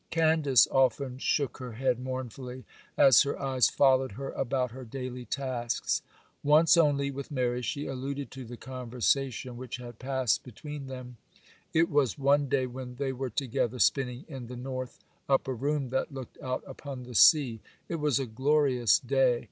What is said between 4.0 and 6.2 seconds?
her about her daily tasks.